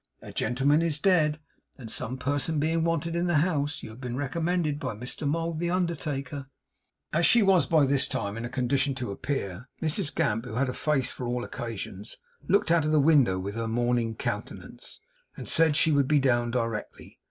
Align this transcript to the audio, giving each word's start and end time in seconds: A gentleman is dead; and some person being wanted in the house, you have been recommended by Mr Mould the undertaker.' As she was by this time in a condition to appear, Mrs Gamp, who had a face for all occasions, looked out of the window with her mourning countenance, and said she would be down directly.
A 0.23 0.31
gentleman 0.33 0.81
is 0.81 0.97
dead; 0.97 1.39
and 1.77 1.91
some 1.91 2.17
person 2.17 2.57
being 2.59 2.83
wanted 2.83 3.15
in 3.15 3.27
the 3.27 3.35
house, 3.35 3.83
you 3.83 3.91
have 3.91 4.01
been 4.01 4.15
recommended 4.15 4.79
by 4.79 4.95
Mr 4.95 5.27
Mould 5.27 5.59
the 5.59 5.69
undertaker.' 5.69 6.47
As 7.13 7.27
she 7.27 7.43
was 7.43 7.67
by 7.67 7.85
this 7.85 8.07
time 8.07 8.35
in 8.35 8.43
a 8.43 8.49
condition 8.49 8.95
to 8.95 9.11
appear, 9.11 9.69
Mrs 9.79 10.11
Gamp, 10.15 10.45
who 10.45 10.55
had 10.55 10.69
a 10.69 10.73
face 10.73 11.11
for 11.11 11.27
all 11.27 11.43
occasions, 11.43 12.17
looked 12.47 12.71
out 12.71 12.83
of 12.83 12.91
the 12.91 12.99
window 12.99 13.37
with 13.37 13.53
her 13.53 13.67
mourning 13.67 14.15
countenance, 14.15 14.99
and 15.37 15.47
said 15.47 15.75
she 15.75 15.91
would 15.91 16.07
be 16.07 16.17
down 16.17 16.49
directly. 16.49 17.19